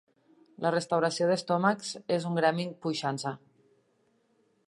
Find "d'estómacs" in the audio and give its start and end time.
1.31-1.91